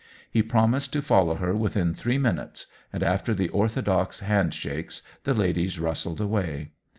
[0.31, 5.35] He promised to follow her within three minutes, and after the orthodox hand shakes the
[5.35, 6.71] ladies rustled away.